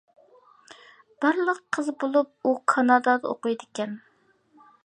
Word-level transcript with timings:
بىرلا 1.25 1.55
قىزى 1.77 1.95
بولۇپ، 2.05 2.33
ئۇ 2.53 2.57
كانادادا 2.75 3.33
ئوقۇيدىكەن. 3.35 3.99